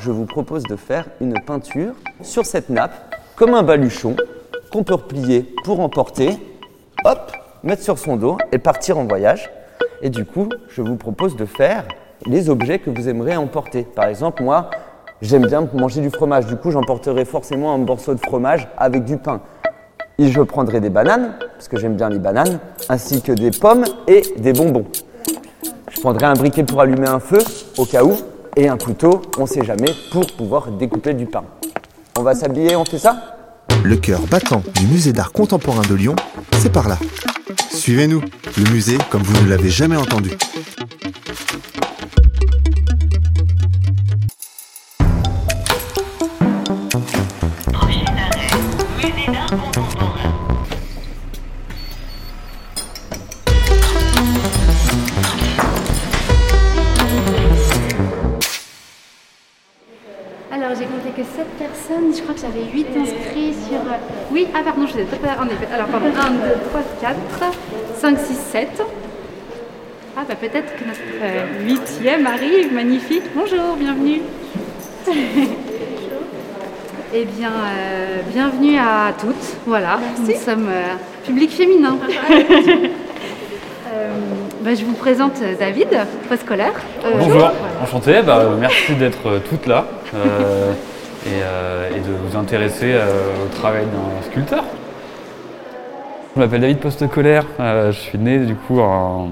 [0.00, 1.92] je vous propose de faire une peinture
[2.22, 4.16] sur cette nappe, comme un baluchon,
[4.72, 6.30] qu'on peut replier pour emporter,
[7.04, 9.50] hop, mettre sur son dos et partir en voyage.
[10.02, 11.84] Et du coup, je vous propose de faire
[12.26, 13.82] les objets que vous aimeriez emporter.
[13.82, 14.70] Par exemple, moi,
[15.22, 16.46] j'aime bien manger du fromage.
[16.46, 19.40] Du coup, j'emporterai forcément un morceau de fromage avec du pain.
[20.18, 22.58] Et je prendrai des bananes, parce que j'aime bien les bananes,
[22.88, 24.86] ainsi que des pommes et des bonbons.
[25.90, 27.38] Je prendrai un briquet pour allumer un feu,
[27.78, 28.16] au cas où,
[28.56, 31.44] et un couteau, on sait jamais, pour pouvoir découper du pain.
[32.18, 33.36] On va s'habiller, on fait ça?
[33.84, 36.16] Le cœur battant du musée d'art contemporain de Lyon,
[36.58, 36.98] c'est par là.
[37.70, 38.22] Suivez-nous,
[38.56, 40.30] le musée comme vous ne l'avez jamais entendu.
[62.46, 63.78] J'avais 8 inscrits sur...
[63.78, 63.96] euh,
[64.30, 65.42] Oui, ah pardon, je ai pas...
[65.42, 66.38] En effet, alors pardon, 1, 2,
[66.70, 67.16] 3, 4,
[67.96, 68.82] 5, 6, 7.
[70.18, 73.24] Ah bah peut-être que notre euh, huitième arrive, magnifique.
[73.34, 74.22] Bonjour, bienvenue.
[77.14, 79.56] Eh bien, euh, bienvenue à toutes.
[79.64, 81.96] Voilà, nous sommes euh, public féminin.
[83.94, 84.10] Euh,
[84.60, 85.88] bah, je vous présente David,
[86.26, 86.72] préscolaire.
[87.04, 90.72] Euh, Bonjour, enchanté, bah, merci d'être toutes là euh,
[91.26, 94.64] et, euh, et de vous intéresser euh, au travail d'un sculpteur.
[96.34, 99.26] Je m'appelle David Postecolaire, euh, je suis né du coup à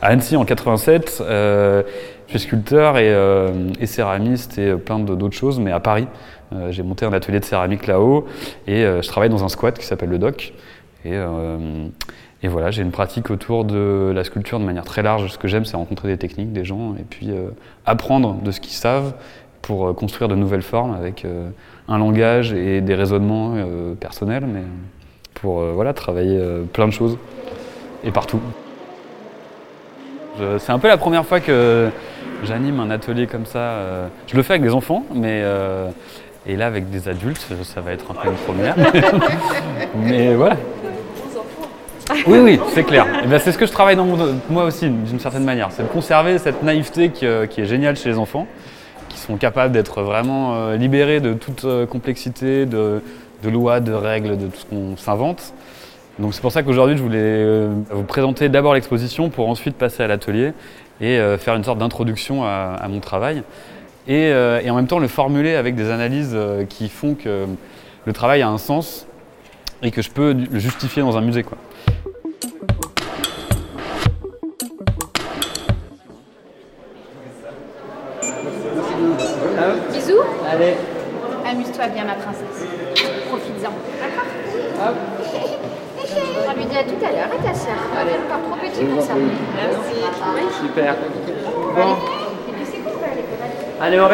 [0.00, 1.20] Annecy en 87.
[1.20, 1.82] Euh,
[2.26, 6.06] je suis sculpteur et, céramiste et plein d'autres choses, mais à Paris.
[6.70, 8.26] J'ai monté un atelier de céramique là-haut
[8.66, 10.54] et je travaille dans un squat qui s'appelle le DOC.
[11.04, 11.18] Et,
[12.48, 15.26] voilà, j'ai une pratique autour de la sculpture de manière très large.
[15.32, 17.30] Ce que j'aime, c'est rencontrer des techniques, des gens, et puis
[17.84, 19.12] apprendre de ce qu'ils savent
[19.64, 21.48] pour euh, construire de nouvelles formes avec euh,
[21.88, 24.62] un langage et des raisonnements euh, personnels, mais
[25.34, 26.40] pour voilà, travailler
[26.72, 27.18] plein de choses
[28.02, 28.40] et partout.
[30.58, 31.90] C'est un peu la première fois que
[32.44, 34.08] j'anime un atelier comme ça.
[34.26, 35.42] Je le fais avec des enfants, mais
[36.46, 38.74] et là avec des adultes, ça va être un peu une première.
[39.96, 40.56] mais voilà.
[42.26, 43.06] Oui, oui, c'est clair.
[43.22, 45.68] Et ben, c'est ce que je travaille dans mon, moi aussi, d'une certaine manière.
[45.72, 48.46] C'est de conserver cette naïveté qui, est géniale chez les enfants,
[49.24, 53.00] sont capables d'être vraiment euh, libérés de toute euh, complexité, de,
[53.44, 55.52] lois, de règles, de tout ce qu'on s'invente.
[56.18, 60.02] Donc c'est pour ça qu'aujourd'hui, je voulais euh, vous présenter d'abord l'exposition pour ensuite passer
[60.02, 60.52] à l'atelier
[61.00, 63.42] et faire une sorte d'introduction à, mon travail.
[64.06, 67.46] Et, et en même temps, le formuler avec des analyses qui font que
[68.04, 69.04] le travail a un sens
[69.82, 71.42] et que je peux le justifier dans un musée.
[71.42, 71.58] Quoi.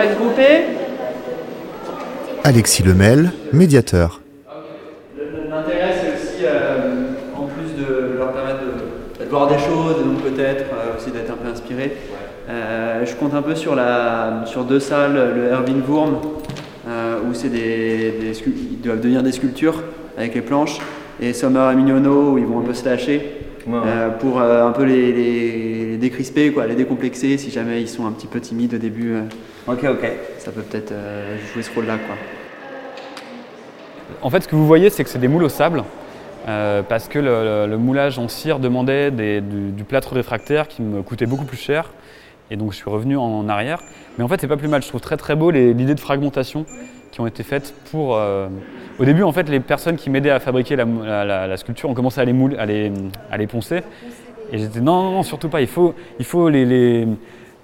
[0.01, 0.63] On reste groupés
[2.45, 4.21] Alexis Lemel, médiateur.
[5.51, 10.05] L'intérêt, c'est aussi, euh, en plus de leur permettre de, de voir des choses, et
[10.05, 11.97] donc peut-être euh, aussi d'être un peu inspiré.
[12.49, 16.17] Euh, je compte un peu sur, la, sur deux salles, le Irving Wurm,
[16.89, 19.83] euh, où c'est des, ils doivent devenir des sculptures
[20.17, 20.79] avec les planches,
[21.21, 23.33] et Summer et Mignonneau, où ils vont un peu se lâcher.
[23.69, 27.89] Euh, pour euh, un peu les, les- les décrisper, quoi, les décomplexer si jamais ils
[27.89, 29.13] sont un petit peu timides au début.
[29.15, 29.23] euh,
[29.69, 30.11] Ok, ok.
[30.39, 31.97] ça peut peut-être euh, jouer ce rôle-là.
[32.07, 32.17] Quoi.
[34.23, 35.85] En fait, ce que vous voyez, c'est que c'est des moules au sable,
[36.49, 37.25] euh, parce que le,
[37.65, 41.45] le- le moulage en cire demandait des- du, du plâtre réfractaire qui me coûtait beaucoup
[41.45, 41.91] plus cher,
[42.51, 43.79] et donc je suis revenu en arrière.
[44.19, 44.83] Mais en fait, c'est pas plus mal.
[44.83, 46.67] Je trouve très très beau l'idée de fragmentation
[47.13, 48.17] qui ont été faites pour.
[48.17, 48.49] euh,
[48.99, 52.25] Au début, en fait, les personnes qui m'aidaient à fabriquer la, sculpture ont commencé à
[52.25, 52.93] les, moule- à les,
[53.31, 53.81] à les poncer,
[54.53, 55.61] et j'étais non, non, non, surtout pas.
[55.61, 57.07] Il faut, il faut les, les-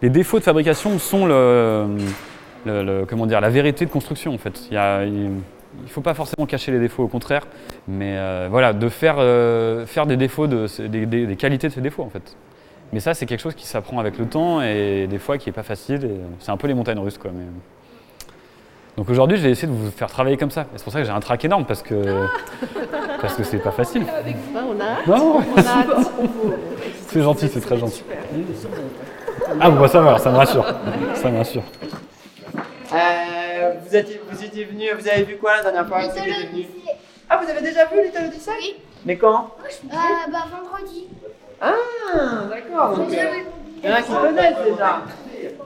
[0.02, 4.68] défauts de fabrication sont le, comment dire, la vérité de construction en fait.
[4.70, 7.46] Il y faut pas forcément cacher les défauts, au contraire,
[7.86, 11.80] mais euh, voilà, de faire, euh, faire des défauts, de, des- des qualités de ces
[11.82, 12.36] défauts en fait.
[12.92, 15.52] Mais ça, c'est quelque chose qui s'apprend avec le temps et des fois qui n'est
[15.52, 16.08] pas facile.
[16.40, 17.30] C'est un peu les montagnes russes quoi.
[17.34, 17.44] Mais...
[18.96, 20.66] Donc aujourd'hui, j'ai essayé de vous faire travailler comme ça.
[20.76, 22.26] C'est pour ça que j'ai un trac énorme parce que
[23.20, 24.06] parce que c'est pas facile.
[25.06, 25.42] Non,
[27.08, 28.02] c'est gentil, c'est très gentil.
[29.60, 30.64] Ah bon, bah, ça va, ça me rassure,
[31.14, 31.62] ça me rassure.
[32.92, 36.18] Euh, vous, étiez, vous étiez venu, vous avez vu quoi la dernière fois que vous
[36.18, 36.66] étiez venu
[37.28, 38.76] Ah, vous avez déjà vu Little Odyssey Oui.
[39.04, 39.50] Mais quand?
[39.62, 39.96] Euh,
[40.32, 41.06] bah vendredi.
[41.60, 41.72] Ah,
[42.50, 42.96] d'accord.
[42.96, 43.24] donc, euh,
[43.82, 44.98] Il y en a qui connaissent déjà.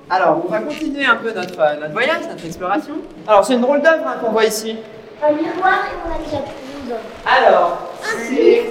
[0.09, 2.95] Alors, on va continuer un peu notre, euh, notre voyage, notre exploration.
[3.27, 4.77] Alors, c'est une drôle d'œuvre hein, qu'on voit ici.
[5.23, 6.95] Un miroir et on a déjà plus.
[7.27, 8.65] Alors, c'est-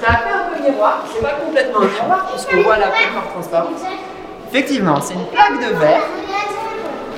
[0.00, 1.04] ça a fait un peu miroir.
[1.12, 3.80] C'est pas complètement un miroir, puisqu'on voit la plupart transparente.
[4.50, 6.02] Effectivement, c'est une plaque de verre.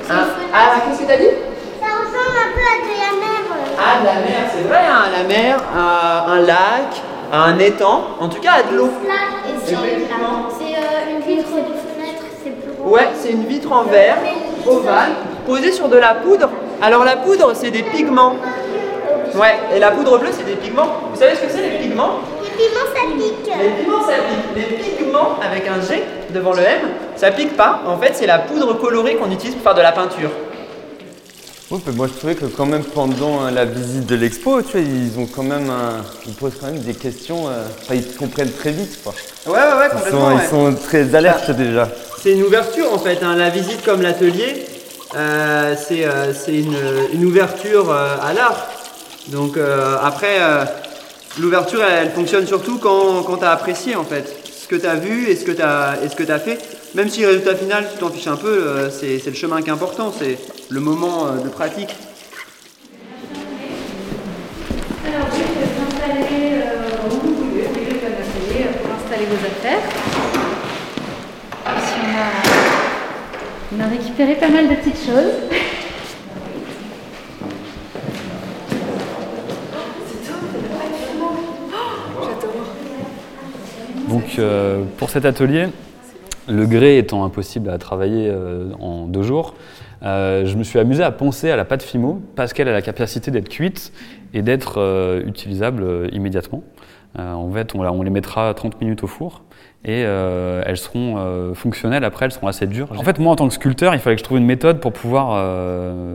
[0.09, 0.25] Hein.
[0.53, 1.35] Ah, qu'est-ce que t'as dit?
[1.81, 3.41] Ça ressemble un peu à de la mer.
[3.51, 3.77] euh.
[3.77, 7.01] Ah, de la mer, c'est vrai, hein, la mer, à un lac,
[7.31, 8.87] à un étang, en tout cas à de l'eau.
[8.87, 10.47] Et c'est Effectivement.
[10.57, 12.91] c'est, euh, une vitre de fenêtre, c'est plus gros.
[12.93, 14.17] Ouais, c'est une vitre en verre,
[14.65, 15.11] ovale,
[15.45, 16.49] posée sur de la poudre.
[16.81, 18.35] Alors la poudre, c'est des pigments.
[19.35, 20.87] Ouais, et la poudre bleue, c'est des pigments.
[21.13, 22.19] Vous savez ce que c'est les pigments?
[22.41, 23.53] Les piments, ça pique.
[23.61, 24.55] Les pigments, ça pique.
[24.55, 26.03] Les pigments, avec un G
[26.33, 26.79] devant le M,
[27.15, 27.81] ça pique pas.
[27.87, 30.29] En fait, c'est la poudre colorée qu'on utilise pour faire de la peinture.
[31.69, 34.77] Oui, mais moi je trouvais que quand même pendant euh, la visite de l'expo, tu
[34.77, 38.15] vois, ils ont quand même, un- ils posent quand même des questions, euh, enfin ils
[38.15, 39.13] comprennent très vite quoi.
[39.45, 40.29] Ouais, ouais, ouais, Ils complètement.
[40.29, 40.41] sont, ouais.
[40.45, 41.89] ils sont très alertes déjà.
[42.23, 43.35] C'est une ouverture en fait, hein.
[43.35, 44.65] la visite comme l'atelier,
[45.17, 46.77] euh, c'est euh, c'est une,
[47.13, 48.67] une ouverture à l'art.
[49.27, 49.57] Donc
[50.01, 50.37] après,
[51.37, 54.87] l'ouverture elle, elle fonctionne surtout quand, quand tu as apprécié en fait ce que tu
[54.87, 56.59] as vu et ce que tu as, fait.
[56.95, 59.67] Même si le résultat final, tu t'en fiches un peu, c'est c'est le chemin qui
[59.67, 60.37] est important, c'est
[60.69, 61.95] le moment euh, de pratique.
[65.05, 69.83] Alors, vous pouvez vous installer euh, où vous voulez, pour installer vos affaires.
[71.77, 75.33] Ici, on a, on a récupéré pas mal de petites choses.
[84.07, 85.67] Donc euh, pour cet atelier,
[86.47, 89.53] le grès étant impossible à travailler euh, en deux jours,
[90.03, 92.81] euh, je me suis amusé à poncer à la pâte Fimo parce qu'elle a la
[92.81, 93.91] capacité d'être cuite
[94.33, 96.63] et d'être euh, utilisable immédiatement.
[97.17, 99.41] En fait, on, les mettra 30 minutes au four
[99.83, 102.89] et elles seront fonctionnelles après, elles seront assez dures.
[102.95, 104.93] En fait, moi en tant que sculpteur, il fallait que je trouve une méthode pour
[104.93, 105.43] pouvoir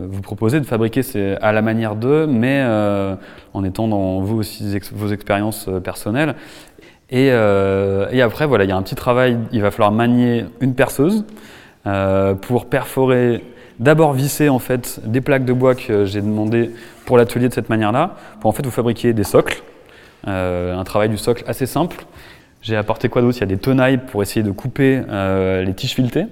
[0.07, 2.63] vous proposer de fabriquer ces- à la manière d'eux, mais
[3.53, 4.41] en étant dans vos
[5.11, 6.35] expériences personnelles.
[7.13, 9.37] Et, euh, et après, voilà, il y a un petit travail.
[9.51, 11.25] Il va falloir manier une perceuse
[11.85, 13.43] euh, pour perforer,
[13.79, 16.71] d'abord visser en fait des plaques de bois que j'ai demandé
[17.05, 19.61] pour l'atelier de cette manière-là, pour en fait vous fabriquer des socles.
[20.27, 22.03] Euh, un travail du socle assez simple.
[22.63, 23.37] J'ai apporté quoi d'autre?
[23.37, 25.01] Il y a des tenailles pour essayer de couper
[25.65, 26.27] les tiges filetées.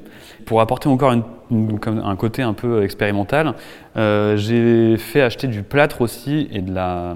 [0.45, 3.53] Pour apporter encore un côté un peu expérimental,
[3.97, 7.15] j'ai fait acheter du plâtre aussi et de la,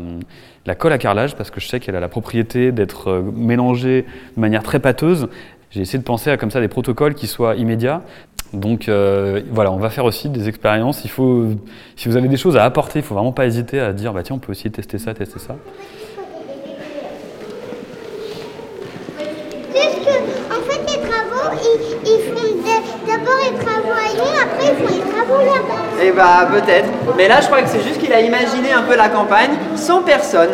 [0.65, 4.05] la colle à carrelage parce que je sais qu'elle a la propriété d'être euh, mélangée
[4.35, 5.27] de manière très pâteuse.
[5.71, 8.01] J'ai essayé de penser à comme ça des protocoles qui soient immédiats.
[8.53, 11.03] Donc euh, voilà, on va faire aussi des expériences.
[11.03, 11.47] Il faut,
[11.95, 14.23] si vous avez des choses à apporter, il faut vraiment pas hésiter à dire bah
[14.23, 15.57] tiens, on peut aussi tester ça, tester ça.
[26.11, 26.47] Là-bas.
[26.47, 26.89] Eh bah peut-être.
[27.17, 30.01] Mais là, je crois que c'est juste qu'il a imaginé un peu la campagne sans
[30.01, 30.51] personne.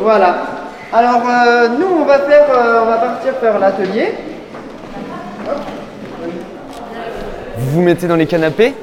[0.00, 0.36] Voilà.
[0.92, 4.14] Alors euh, nous, on va faire, euh, on va partir faire l'atelier.
[7.58, 8.74] Vous vous mettez dans les canapés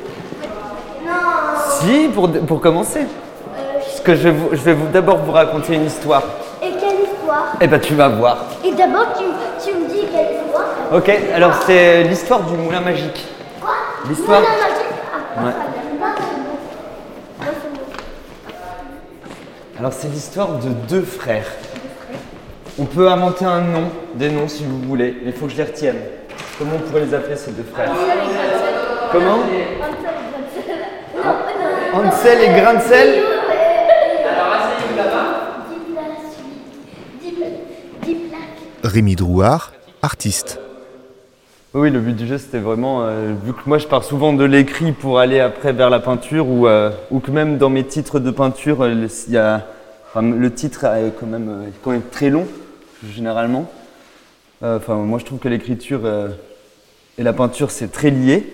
[1.05, 1.11] Non.
[1.69, 3.05] Si, pour, pour commencer.
[3.79, 6.21] Parce que je vais, vous- je vais vous- d'abord vous raconter une histoire.
[6.61, 7.53] Et quelle histoire?
[7.61, 8.37] Eh ben tu vas voir.
[8.63, 9.23] Et d'abord, tu,
[9.63, 10.65] tu me dis quelle histoire?
[10.93, 13.25] Ok, alors c'est l'histoire du moulin magique.
[13.61, 13.71] Quoi?
[14.09, 14.81] L'histoire Non, non, non, juste-
[15.37, 15.51] ah, Ouais.
[15.99, 16.57] Moi, c'est bon.
[17.39, 17.71] Moi, c'est
[19.74, 19.74] bon.
[19.85, 21.45] Alors c'est l'histoire de deux frères.
[22.79, 25.57] On peut inventer un nom, des noms si vous voulez, mais il faut que je
[25.57, 25.97] les retienne.
[26.57, 27.91] Comment on pourrait les appeler ces deux frères
[29.11, 29.41] Comment
[31.93, 33.23] Ansel et grain de sel
[37.21, 37.51] Dix plaques.
[38.01, 38.91] Dix plaques.
[38.91, 40.59] Rémi Drouard, artiste.
[41.75, 44.45] Oui, le but du jeu, c'était vraiment, euh, vu que moi je pars souvent de
[44.45, 48.19] l'écrit pour aller après vers la peinture, ou, euh, ou que même dans mes titres
[48.19, 49.67] de peinture, euh, il y a,
[50.21, 52.47] le titre est quand même, euh, très long,
[53.13, 53.69] généralement.
[54.63, 56.29] Euh, Enfin, moi je trouve que l'écriture euh,
[57.17, 58.53] et la peinture, c'est très lié.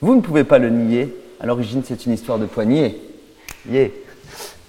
[0.00, 1.14] Vous ne pouvez pas le nier.
[1.40, 3.00] À l'origine, c'est une histoire de poignée.
[3.70, 3.88] Yeah.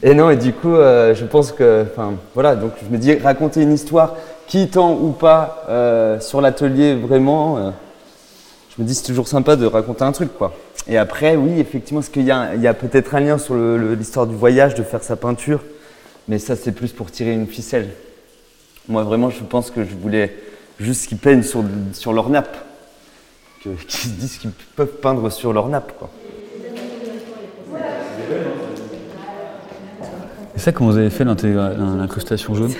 [0.04, 3.62] Et non, et du coup, je pense que, enfin, voilà, donc je me dis, raconter
[3.62, 4.16] une histoire,
[4.48, 5.66] qui tend ou pas
[6.22, 7.74] sur l'atelier, vraiment,
[8.70, 10.54] je me dis, c'est toujours sympa de raconter un truc, quoi.
[10.88, 14.76] Et après, oui, effectivement, parce qu'il y a, peut-être un lien sur l'histoire du voyage,
[14.76, 15.62] de faire sa peinture,
[16.28, 17.90] mais ça, c'est plus pour tirer une ficelle.
[18.88, 20.34] Moi, vraiment, je pense que je voulais
[20.80, 22.56] juste qu'ils peignent sur, sur leur nappe,
[23.64, 26.10] que- qu'ils se disent qu'ils peuvent peindre sur leur nappe, quoi.
[30.56, 32.74] C'est ça comment vous avez fait l'intégra- l'incrustation jaune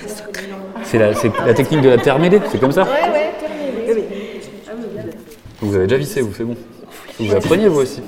[0.84, 2.86] C'est la, c'est la technique de la terre mêlée, c'est comme ça
[5.60, 6.56] Vous avez déjà vissé, vous, c'est bon.
[7.20, 8.00] Vous appreniez vous aussi.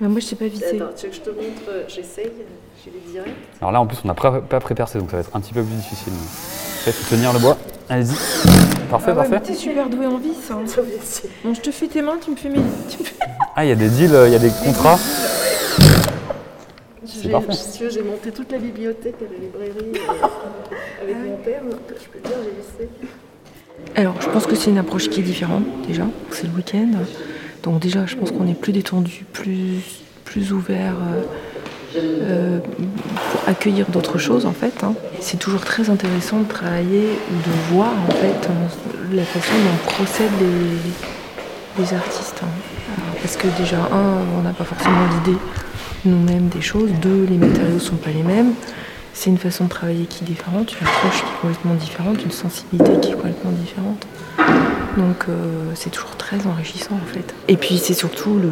[0.00, 0.76] Mais moi, je sais pas visser.
[0.80, 2.30] Attends, tu veux que je te montre euh, J'essaye,
[2.84, 3.34] j'y vais direct.
[3.60, 5.52] Alors là, en plus, on n'a pas, pas pré-percé, donc ça va être un petit
[5.52, 6.12] peu plus difficile.
[6.84, 7.58] Faut tenir le bois.
[7.88, 8.14] Allez-y.
[8.90, 9.40] Parfait, Ah ouais, parfait.
[9.40, 10.28] t'es super doué en vis.
[10.50, 10.62] Hein.
[11.44, 12.58] Bon, je te fais tes mains, tu me fais mes.
[13.56, 14.98] Ah, il y a des deals, euh, il y a des contrats.
[17.04, 17.52] J'ai- parfait.
[17.52, 21.62] Si tu veux, j'ai monté toute la bibliothèque et la librairie euh, avec mon père,
[21.64, 22.90] donc je peux dire, j'ai laissé.
[23.96, 26.04] Alors, je pense que c'est une approche qui est différente déjà.
[26.30, 26.88] C'est le week-end.
[27.62, 31.22] Donc déjà, je pense qu'on est plus détendu, plus, ouvert euh,
[31.96, 34.84] euh, pour accueillir d'autres choses en fait.
[34.84, 34.94] hein.
[35.20, 40.30] C'est toujours très intéressant de travailler de voir en fait euh, la façon dont procèdent
[40.40, 42.40] les, artistes.
[42.42, 43.00] hein.
[43.22, 45.38] Parce que déjà, un, on n'a pas forcément l'idée
[46.04, 46.90] nous-mêmes des choses.
[47.02, 48.52] Deux, les matériaux ne sont pas les mêmes.
[49.14, 52.30] C'est une façon de travailler qui est différente, une approche qui est complètement différente, une
[52.30, 54.06] sensibilité qui est complètement différente.
[54.98, 57.32] Donc euh, c'est toujours très enrichissant en fait.
[57.46, 58.50] Et puis c'est surtout le,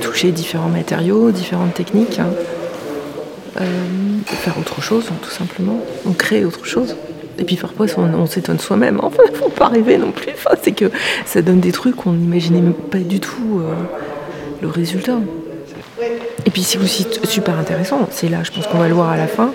[0.00, 2.30] toucher différents matériaux, différentes techniques, hein.
[3.60, 3.64] Euh,
[4.26, 6.96] faire autre chose hein, tout simplement, on crée autre chose.
[7.38, 10.90] Et puis parfois on, on s'étonne soi-même, enfin faut pas rêver non plus, c'est que
[11.26, 13.74] ça donne des trucs qu'on n'imaginait pas du tout euh,
[14.62, 15.18] le résultat.
[16.46, 19.16] Et puis c'est aussi super intéressant, c'est là je pense qu'on va le voir à
[19.16, 19.52] la fin,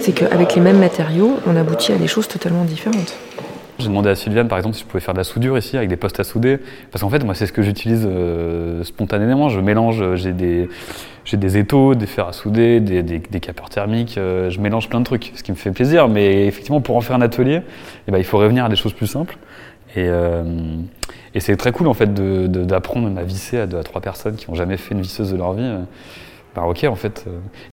[0.00, 3.16] c'est qu'avec les mêmes matériaux, on aboutit à des choses totalement différentes.
[3.80, 5.88] J'ai demandé à Sylviane, par exemple, si je pouvais faire de la soudure ici avec
[5.88, 6.58] des postes à souder.
[6.90, 9.48] Parce qu'en fait, moi, c'est ce que j'utilise euh, spontanément.
[9.48, 10.68] Je mélange, euh, j'ai des,
[11.24, 14.16] j'ai des étaux, des fers à souder, des, des, des capeurs thermiques.
[14.18, 16.08] euh, je mélange plein de trucs, ce qui me fait plaisir.
[16.08, 17.62] Mais effectivement, pour en faire un atelier,
[18.06, 19.36] eh ben, il faut revenir à des choses plus simples.
[19.96, 20.08] Et,
[21.38, 24.56] c'est très cool, en fait, d'apprendre à visser à deux à trois personnes qui n'ont
[24.56, 25.68] jamais fait une visseuse de leur vie.
[26.54, 27.26] Bah ok, en fait.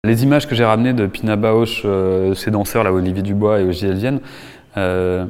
[0.03, 3.63] Les images que j'ai ramenées de Pina Bausch, euh, ces danseurs, là, Olivier Dubois et
[3.63, 4.19] Ogiel Vienne,
[4.75, 5.25] euh,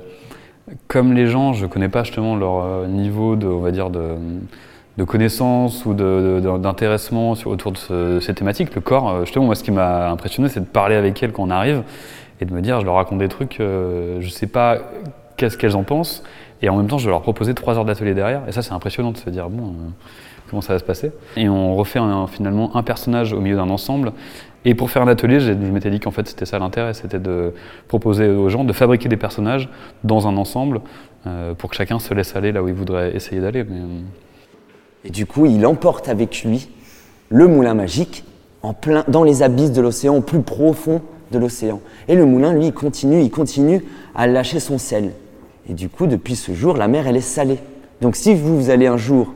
[0.87, 4.15] comme les gens, je connais pas justement leur euh, niveau de, on va dire, de,
[4.97, 9.63] de connaissance ou d'intéressement autour de ce- ces thématiques, le corps, euh, justement, moi, ce
[9.63, 11.83] qui m'a impressionné, c'est de parler avec elles quand on arrive
[12.41, 14.77] et de me dire, je leur raconte des trucs, euh, je sais pas
[15.37, 16.23] qu'est-ce qu'elles en pensent,
[16.61, 18.73] et en même temps, je vais leur proposer trois heures d'atelier derrière, et ça, c'est
[18.73, 19.73] impressionnant de se dire, bon,
[20.49, 24.13] comment ça va se passer Et on refait finalement un personnage au milieu d'un ensemble.
[24.65, 27.53] Et pour faire un atelier, je m'étais dit qu'en fait c'était ça l'intérêt, c'était de
[27.87, 29.69] proposer aux gens de fabriquer des personnages
[30.03, 30.81] dans un ensemble
[31.27, 33.61] euh, pour que chacun se laisse aller là où il voudrait essayer d'aller.
[33.61, 34.01] Euh,
[35.05, 36.69] Et du coup, il emporte avec lui
[37.29, 38.23] le moulin magique
[38.63, 41.79] en plein, dans les abysses de l'océan, au plus profond de l'océan.
[42.07, 43.83] Et le moulin, lui, il continue, il continue
[44.15, 45.11] à lâcher son sel.
[45.69, 47.59] Et du coup, depuis ce jour, la mer, elle est salée.
[48.01, 49.33] Donc si vous, vous allez un jour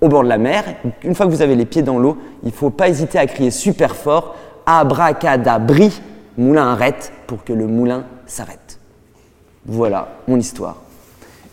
[0.00, 0.64] au bord de la mer,
[1.02, 3.26] une fois que vous avez les pieds dans l'eau, il ne faut pas hésiter à
[3.26, 4.34] crier super fort
[4.66, 6.00] Abracadabri,
[6.36, 8.78] moulin arrête, pour que le moulin s'arrête.
[9.64, 10.76] Voilà mon histoire.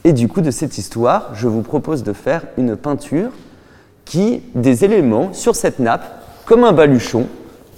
[0.03, 3.29] Et du coup, de cette histoire, je vous propose de faire une peinture
[4.03, 6.03] qui, des éléments sur cette nappe,
[6.45, 7.27] comme un baluchon,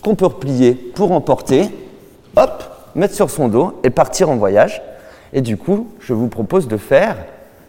[0.04, 1.70] qu'on peut replier pour emporter,
[2.36, 2.63] hop,
[2.96, 4.82] mettre sur son dos et partir en voyage.
[5.34, 7.18] Et du coup, je vous propose de faire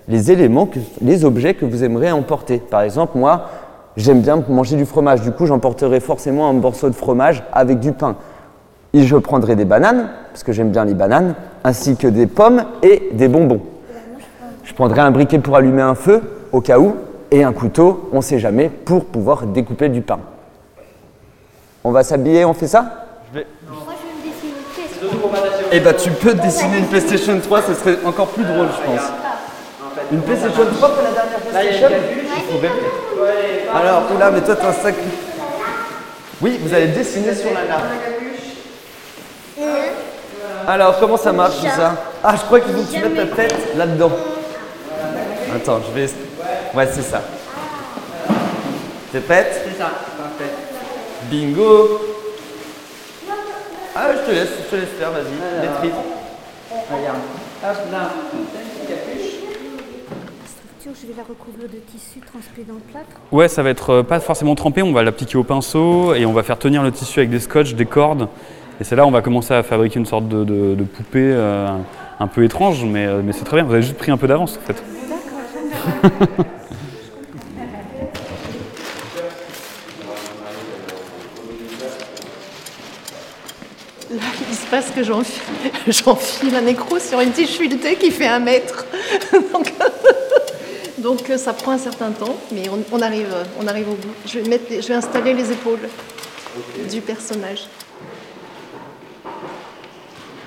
[0.09, 0.69] les éléments,
[1.01, 2.59] les objets que vous aimeriez emporter.
[2.59, 3.51] Par exemple, moi,
[3.97, 5.23] j'aime bien manger du fromage.
[5.23, 8.17] Du coup, j'emporterai forcément un morceau de fromage avec du pain.
[8.93, 11.35] Et je prendrai des bananes, parce que j'aime bien les bananes,
[11.65, 13.61] ainsi que des pommes et des bonbons.
[14.65, 16.23] Je prendrai un briquet pour allumer un feu,
[16.53, 16.97] au cas où,
[17.31, 20.19] et un couteau, on ne sait jamais, pour pouvoir découper du pain.
[21.85, 22.83] On va s'habiller, on fait ça?
[22.83, 22.93] Moi,
[23.33, 23.47] je vais
[24.17, 24.55] me dessiner.
[25.73, 29.13] Eh bah tu peux dessiner une PlayStation 3, ce serait encore plus drôle je pense.
[30.11, 31.89] Une PlayStation 3 pour la dernière PlayStation?
[32.37, 33.06] Il faut.
[33.77, 34.95] Alors, oula, mais toi t'as un sac.
[36.41, 37.85] Oui, vous allez dessiner sur la nappe.
[40.67, 43.37] Alors, comment ça marche tout ça Ah, je crois qu'il faut que tu mettes ta
[43.37, 44.13] tête là-dedans.
[45.55, 46.11] Attends, je vais.
[46.75, 47.23] Ouais, c'est ça.
[49.13, 49.63] T'es prête?
[49.65, 50.53] C'est ça, parfait.
[51.31, 52.01] Bingo
[53.95, 55.61] Ah, je te laisse, je te laisse faire, vas-y.
[55.61, 56.01] Maîtrise.
[56.91, 57.19] Regarde.
[57.65, 59.56] Hop, là, t'as une petite capuche.
[60.87, 63.07] Je vais la recouvrir de tissu transplé dans le plâtre.
[63.33, 66.33] Ouais, ça va être euh, pas forcément trempé, on va l'appliquer au pinceau et on
[66.33, 68.29] va faire tenir le tissu avec des scotch, des cordes.
[68.81, 71.31] Et c'est là où on va commencer à fabriquer une sorte de, de- de poupée
[71.33, 71.69] euh,
[72.21, 73.65] un peu étrange, mais, euh, mais c'est très bien.
[73.65, 74.83] Vous avez juste pris un peu d'avance en fait.
[84.11, 85.43] Là, il se passe que j'enfile
[85.89, 88.87] j'enfile un écrou sur une tige filetée qui fait un mètre.
[89.53, 89.73] donc,
[90.99, 94.15] donc euh, ça prend un certain temps, mais on, arrive, euh, on arrive au bout.
[94.27, 95.89] Je vais, installer les épaules
[96.91, 97.69] du personnage.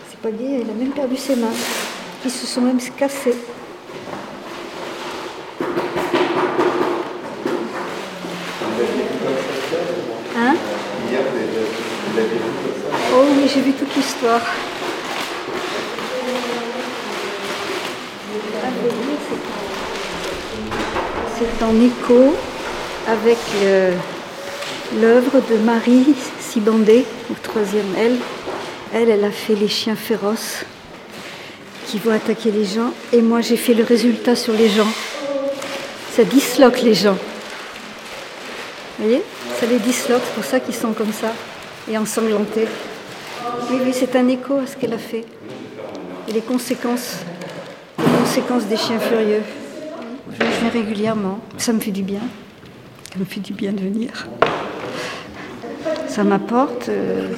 [0.10, 1.54] C'est pas dit, il a même perdu ses mains.
[2.26, 3.36] Ils se sont même cassés.
[10.36, 10.56] Hein
[13.14, 14.42] Oh oui, j'ai vu toute l'histoire.
[18.62, 18.68] Ah,
[21.40, 22.36] c'est en écho
[23.08, 23.94] avec euh,
[25.00, 28.18] l'œuvre de Marie Sibandé, au troisième L.
[28.94, 30.66] Elle, elle a fait les chiens féroces
[31.86, 32.92] qui vont attaquer les gens.
[33.14, 34.90] Et moi, j'ai fait le résultat sur les gens.
[36.14, 37.18] Ça disloque les gens.
[38.98, 39.24] Vous voyez?
[39.62, 41.34] Ça les disloque, c'est pour ça qu'ils sont comme ça
[41.90, 42.68] et ensanglantés.
[43.72, 45.24] Oui, oui, c'est un écho à ce qu'elle a fait.
[46.28, 47.20] Et les conséquences,
[47.98, 49.44] les conséquences des chiens furieux.
[50.32, 51.40] Je viens régulièrement.
[51.58, 52.22] Ça me fait du bien.
[53.14, 54.28] Ça me fait du bien de venir.
[56.08, 57.30] Ça m'apporte euh,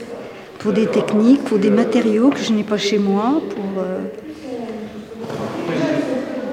[0.60, 4.02] pour des techniques, pour des matériaux que je n'ai pas chez moi, pour euh,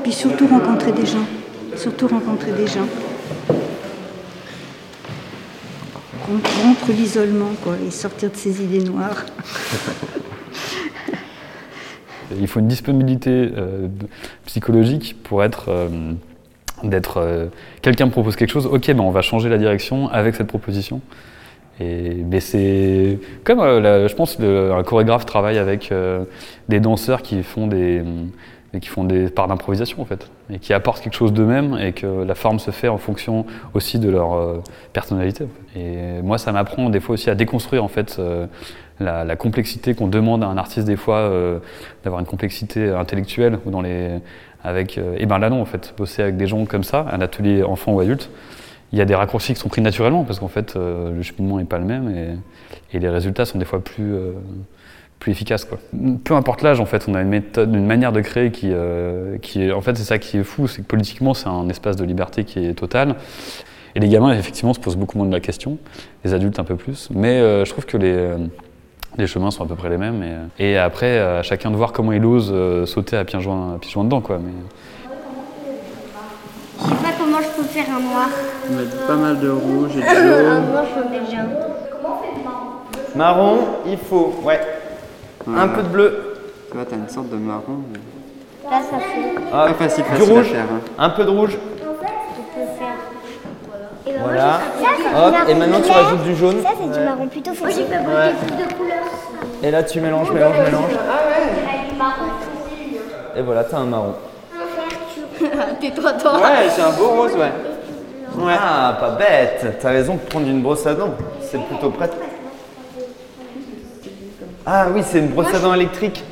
[0.03, 1.27] puis surtout rencontrer des gens,
[1.77, 2.89] surtout rencontrer des gens.
[6.27, 9.25] Rompre l'isolement, quoi, et sortir de ces idées noires.
[12.37, 13.89] Il faut une disponibilité euh,
[14.45, 16.13] psychologique pour être, euh,
[16.83, 17.47] d'être, euh,
[17.83, 21.01] quelqu'un me propose quelque chose, ok, ben on va changer la direction avec cette proposition.
[21.81, 26.25] Et, mais c'est comme, euh, je pense, le- un chorégraphe travaille avec euh,
[26.69, 28.03] des danseurs qui font des,
[28.75, 31.93] et qui font des parts d'improvisation en fait, et qui apportent quelque chose d'eux-mêmes et
[31.93, 34.61] que la forme se fait en fonction aussi de leur euh,
[34.93, 35.47] personnalité.
[35.77, 38.47] Et moi, ça m'apprend des fois aussi à déconstruire en fait euh,
[39.01, 41.59] la, complexité qu'on demande à un artiste des fois euh,
[42.05, 44.19] d'avoir une complexité intellectuelle ou dans les
[44.65, 47.21] avec euh, et ben là non en fait bosser avec des gens comme ça un
[47.21, 48.29] atelier enfant ou adulte
[48.93, 51.59] il y a des raccourcis qui sont pris naturellement parce qu'en fait euh, le cheminement
[51.59, 54.33] n'est pas le même et, et les résultats sont des fois plus euh,
[55.19, 55.79] plus efficaces quoi.
[56.25, 59.37] Peu importe l'âge en fait, on a une méthode, une manière de créer qui euh,
[59.39, 62.05] qui en fait c'est ça qui est fou, c'est que politiquement c'est un espace de
[62.05, 63.17] liberté qui est total.
[63.95, 65.79] Et les gamins effectivement se posent beaucoup moins de la question,
[66.25, 68.33] les adultes un peu plus, mais je trouve que les
[69.19, 70.23] les chemins sont à peu près les mêmes
[70.59, 73.75] et, et après à chacun de voir comment il ose euh, sauter à pieds joints
[73.75, 74.39] à pieds joints dedans quoi.
[74.43, 74.53] Mais,
[76.81, 78.29] Je sais pas comment je peux faire un noir.
[78.71, 80.71] On va mettre pas mal de rouge et de Un jaune.
[80.71, 81.43] noir, j'en ai déjà.
[83.17, 84.61] Marron, il faut, ouais.
[85.49, 86.35] Un peu de bleu.
[86.71, 87.79] Tu vois, t'as une sorte de marron.
[87.93, 89.35] mais- Là, ça fait.
[89.53, 90.47] Ah, Pas facile, du facile à rouge.
[90.53, 90.81] faire, hein.
[90.99, 91.57] Un peu de rouge.
[91.57, 92.97] En fait, tu peux faire.
[94.07, 94.61] Et ben, Voilà.
[95.17, 96.63] Hop, et maintenant tu rajoutes du jaune.
[96.63, 97.83] Ça, c'est du marron plutôt foncé.
[97.83, 98.35] Ouais.
[99.63, 100.91] Et là tu mélanges, mélanges, mélanges.
[101.91, 103.01] Du marron foncé.
[103.37, 104.15] Et voilà, t'as un marron.
[105.81, 106.35] Tais-toi, toi.
[106.35, 108.45] Ouais, c'est un beau rose, ouais.
[108.45, 108.55] Ouais.
[108.61, 109.79] Ah, pas bête.
[109.81, 111.15] T'as raison de prendre une brosse à dents.
[111.41, 112.11] C'est plutôt prêt.
[114.67, 116.25] Ah oui, c'est une brosse à dents électrique.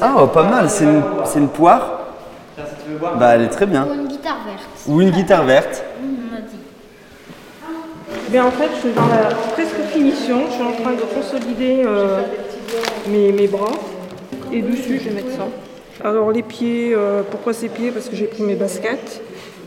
[0.00, 0.70] Ah, oh, pas mal.
[0.70, 1.98] C'est une, c'est une poire.
[3.18, 3.86] Bah, elle est très bien.
[3.86, 4.88] Ou une guitare verte.
[4.88, 5.84] Ou une guitare verte.
[8.30, 10.42] Bien, en fait, je suis dans la presque finition.
[10.48, 12.20] Je suis en train de consolider euh,
[13.08, 13.72] mes, bras.
[14.52, 15.46] Et dessus, je vais mettre ça.
[16.06, 17.90] Alors, les pieds, euh, pourquoi ces pieds?
[17.90, 19.22] Parce que j'ai pris mes baskets.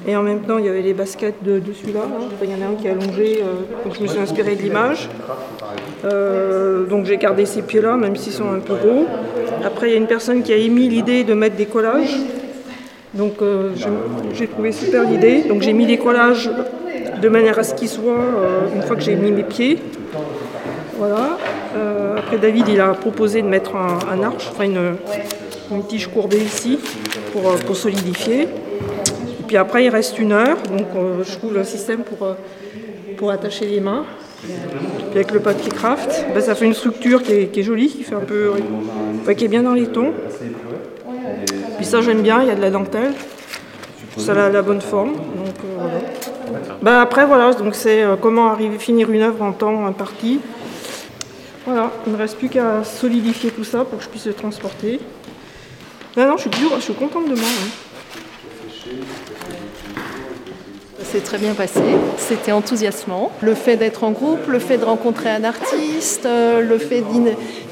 [0.07, 2.01] Et en même temps, il y avait les baskets de, celui-là.
[2.05, 2.25] hein.
[2.43, 3.39] Il y en a un qui est allongé.
[3.41, 5.09] euh, donc, je me suis inspirée de l'image.
[6.87, 9.07] Donc, j'ai gardé ces pieds-là, même s'ils sont un peu gros.
[9.65, 12.15] Après, il y a une personne qui a émis l'idée de mettre des collages.
[13.13, 13.33] Donc
[14.33, 15.41] j'ai trouvé super l'idée.
[15.41, 16.49] Donc j'ai mis les collages
[17.21, 19.79] de manière à ce qu'ils soient euh, une fois que j'ai mis mes pieds.
[20.97, 21.37] Voilà.
[21.75, 24.95] Euh, après David il a proposé de mettre un, un arche, enfin une,
[25.87, 26.79] tige courbée ici
[27.31, 28.41] pour, euh, pour solidifier.
[28.43, 30.87] Et puis après il reste une heure, donc
[31.23, 32.35] je trouve un système pour,
[33.29, 34.03] attacher les mains.
[34.41, 38.15] Puis avec le papier craft, ben, ça fait une structure qui est, jolie, qui fait
[38.15, 38.53] un peu,
[39.37, 40.11] qui est bien dans les tons.
[41.77, 43.13] Puis ça j'aime bien, il y a de la dentelle.
[44.17, 45.13] Ça a la bonne forme.
[45.13, 45.99] Donc, voilà.
[46.81, 50.39] Ben, après voilà, donc c'est euh, comment arriver finir une œuvre en temps imparti.
[51.65, 54.33] Voilà, il ne me reste plus qu'à solidifier tout ça pour que je puisse le
[54.33, 54.99] transporter.
[56.17, 57.47] Non, non, je suis, dure, je suis contente de moi.
[57.47, 57.69] hein.
[60.99, 61.81] Ça s'est très bien passé,
[62.17, 63.31] c'était enthousiasmant.
[63.41, 67.03] Le fait d'être en groupe, le fait de rencontrer un artiste, euh, le fait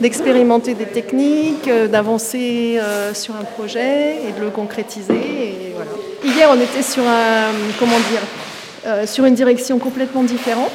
[0.01, 2.79] d'expérimenter des techniques, euh, d'avancer
[3.13, 5.13] sur un projet et de le concrétiser.
[5.13, 5.91] Et voilà.
[6.23, 8.21] Hier, on était sur, un, comment dire,
[8.85, 10.71] euh, sur une direction complètement différente.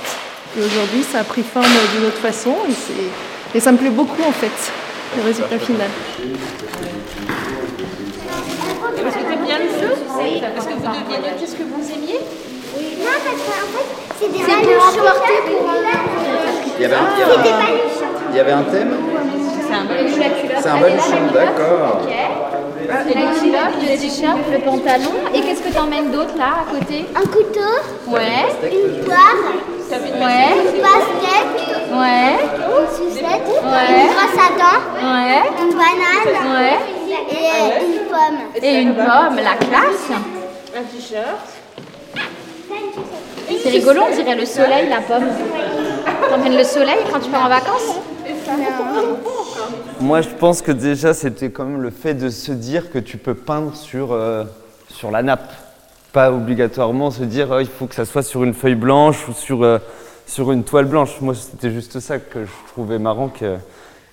[0.57, 2.55] Et aujourd'hui, ça a pris forme d'une autre façon.
[2.69, 4.51] Et, c'est- et ça me plaît beaucoup, en fait,
[5.17, 5.89] le résultat final.
[9.03, 9.95] Parce que bien le jeu
[10.55, 12.21] Parce que vous deviez dire qu'est-ce que vous aimiez?
[12.99, 13.89] Non, parce qu'en fait,
[14.21, 14.73] c'est des C'est pour
[16.79, 17.63] Il y avait un, il y avait un-
[18.31, 18.93] il y avait un thème?
[19.69, 19.75] C'est
[20.69, 21.29] un baluchon.
[21.31, 22.44] Culotte.
[22.87, 25.13] C'est la culotte, le t-shirt, le pantalon.
[25.35, 27.75] Et qu'est-ce que t'emmènes d'autre là à côté Un couteau,
[28.09, 28.47] Ouais.
[28.73, 29.19] une poire,
[29.91, 30.51] Ouais.
[30.75, 31.47] Une basket.
[31.93, 32.37] Ouais.
[32.43, 33.27] Une sucette.
[33.27, 33.91] Ouais.
[34.01, 34.83] Une brosse à dents.
[35.03, 35.43] Ouais.
[35.63, 36.33] Une banane.
[36.55, 36.79] Ouais.
[37.31, 38.41] Et une pomme.
[38.63, 40.11] Et une pomme, la classe.
[40.77, 41.45] Un t-shirt.
[43.63, 45.29] C'est rigolo, on dirait le soleil, la pomme.
[46.31, 47.99] T'emmènes le soleil quand tu pars en vacances?
[50.01, 53.17] Moi, je pense que déjà, c'était quand même le fait de se dire que tu
[53.17, 54.45] peux peindre sur, euh,
[54.89, 55.53] sur la nappe.
[56.13, 59.33] Pas obligatoirement se dire oh, il faut que ça soit sur une feuille blanche ou
[59.33, 59.79] sur, euh,
[60.27, 61.21] sur une toile blanche.
[61.21, 63.57] Moi, c'était juste ça que je trouvais marrant que-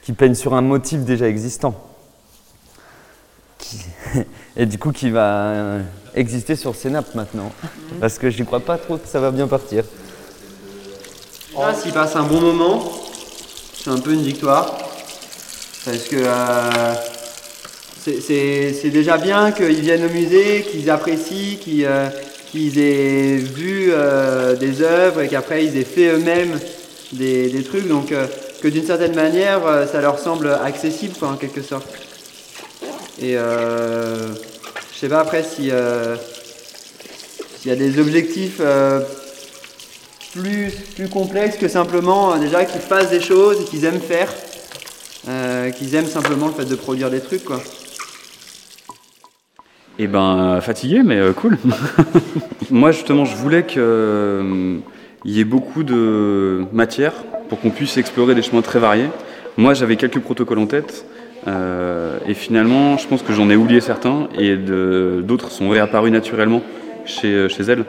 [0.04, 1.74] qu'ils peignent sur un motif déjà existant.
[3.58, 3.86] Qui-
[4.58, 5.82] Et du coup, qui va euh,
[6.16, 7.52] exister sur ces nappes maintenant.
[8.00, 9.84] Parce que j'y crois pas trop que ça va bien partir.
[11.60, 12.82] Ah, s'ils passent un bon moment,
[13.76, 14.78] c'est un peu une victoire.
[15.86, 16.94] Parce que euh,
[18.00, 22.10] c'est- déjà bien qu'ils viennent au musée, qu'ils apprécient, qu'ils euh,
[22.56, 26.60] aient vu euh, des œuvres et qu'après ils aient fait eux-mêmes
[27.14, 27.88] des, des trucs.
[27.88, 28.28] Donc euh,
[28.62, 31.88] que d'une certaine manière, euh, ça leur semble accessible quoi, en quelque sorte.
[33.20, 34.28] Et euh,
[34.94, 35.72] je sais pas après si
[37.60, 38.62] s'il y a des objectifs
[40.34, 44.32] plus, plus complexes que simplement déjà qu'ils fassent des choses et qu'ils aiment faire,
[45.28, 47.62] euh, qu'ils aiment simplement le fait de produire des trucs quoi.
[50.00, 51.58] Eh ben, fatigué, mais euh, cool.
[52.72, 53.82] Moi, justement, je voulais qu'il
[55.26, 57.14] y ait beaucoup de matière
[57.50, 59.10] pour qu'on puisse explorer des chemins très variés.
[59.58, 61.06] Moi, j'avais quelques protocoles en tête.
[61.48, 66.62] euh, et finalement, je pense que j'en ai oublié certains et d'autres sont réapparus naturellement
[67.06, 67.86] chez, chez elles.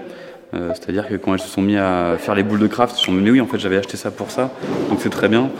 [0.55, 3.01] Euh, C'est-à-dire que quand elles se sont mis à faire les boules de craft, elles
[3.01, 4.51] se sont dit mais oui, en fait, j'avais acheté ça pour ça,
[4.90, 5.51] donc c'est très bien.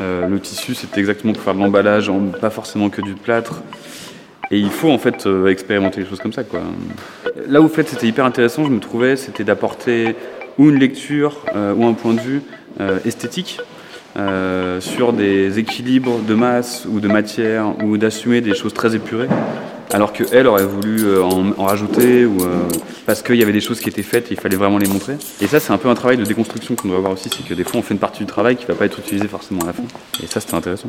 [0.00, 3.62] Euh, le tissu, c'était exactement pour faire de l'emballage, en- pas forcément que du plâtre.
[4.50, 6.44] Et il faut en fait euh, expérimenter les choses comme ça.
[6.44, 6.60] Quoi.
[7.48, 10.14] Là où c'était hyper intéressant, je me trouvais, c'était d'apporter
[10.58, 12.42] ou une lecture euh, ou un point de vue
[13.04, 13.60] esthétique
[14.80, 19.28] sur des équilibres de masse ou de matière ou d'assumer des choses très épurées.
[19.92, 22.62] Alors qu'elle aurait voulu euh, en, rajouter ou euh,
[23.04, 25.16] parce qu'il y avait des choses qui étaient faites et il fallait vraiment les montrer.
[25.40, 27.52] Et ça, c'est un peu un travail de déconstruction qu'on doit avoir aussi, c'est que
[27.52, 29.66] des fois on fait une partie du travail qui va pas être utilisée forcément à
[29.66, 29.84] la fin.
[30.22, 30.88] Et ça, c'était intéressant.